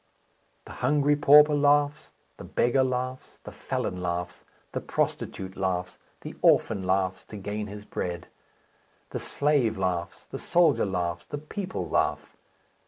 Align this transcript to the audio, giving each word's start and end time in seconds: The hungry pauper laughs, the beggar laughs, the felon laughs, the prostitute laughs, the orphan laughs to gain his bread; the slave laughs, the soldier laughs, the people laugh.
The 0.65 0.71
hungry 0.81 1.15
pauper 1.15 1.53
laughs, 1.53 2.09
the 2.37 2.43
beggar 2.43 2.83
laughs, 2.83 3.37
the 3.43 3.51
felon 3.51 4.01
laughs, 4.01 4.43
the 4.71 4.81
prostitute 4.81 5.55
laughs, 5.55 5.99
the 6.21 6.33
orphan 6.41 6.87
laughs 6.87 7.23
to 7.27 7.37
gain 7.37 7.67
his 7.67 7.85
bread; 7.85 8.27
the 9.11 9.19
slave 9.19 9.77
laughs, 9.77 10.25
the 10.25 10.39
soldier 10.39 10.85
laughs, 10.87 11.27
the 11.27 11.37
people 11.37 11.87
laugh. 11.87 12.35